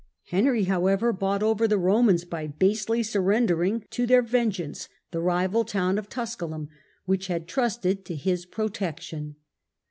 Henry, 0.29 0.63
however, 0.63 1.13
bought 1.13 1.43
over 1.43 1.67
the 1.67 1.77
Eomans 1.77 2.27
by 2.27 2.47
basely 2.47 3.03
surrendering 3.03 3.85
to 3.91 4.07
their 4.07 4.23
vengeance 4.23 4.89
the 5.11 5.21
rival 5.21 5.63
town 5.63 5.99
of 5.99 6.09
Tusculum, 6.09 6.69
which 7.05 7.27
had 7.27 7.47
trusted 7.47 8.03
to 8.05 8.15
his 8.15 8.47
protection. 8.47 9.35